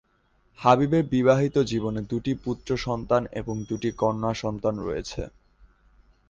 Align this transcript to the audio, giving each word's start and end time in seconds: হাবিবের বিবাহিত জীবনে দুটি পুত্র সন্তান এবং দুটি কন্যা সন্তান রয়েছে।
হাবিবের 0.59 1.03
বিবাহিত 1.09 1.55
জীবনে 1.71 2.01
দুটি 2.11 2.31
পুত্র 2.43 2.69
সন্তান 2.77 3.21
এবং 3.33 3.55
দুটি 3.69 3.89
কন্যা 3.93 4.31
সন্তান 4.35 4.75
রয়েছে। 4.79 5.21